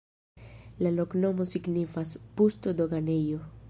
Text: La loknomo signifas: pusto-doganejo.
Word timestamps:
La 0.85 0.89
loknomo 0.95 1.47
signifas: 1.53 2.17
pusto-doganejo. 2.39 3.45